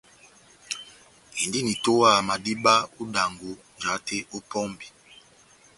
Indini 1.43 1.71
itowaha 1.75 2.19
madíba 2.29 2.73
ó 2.99 3.03
idangɔ, 3.05 3.49
jahate 3.79 4.17
ó 4.35 4.37
pɔmbi. 4.49 4.87